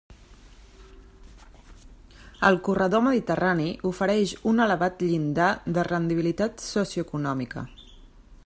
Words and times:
El 2.49 2.57
corredor 2.67 3.05
mediterrani 3.09 3.69
ofereix 3.91 4.35
un 4.53 4.65
elevat 4.67 5.07
llindar 5.11 5.53
de 5.77 5.89
rendibilitat 5.91 6.69
socioeconòmica. 6.71 7.69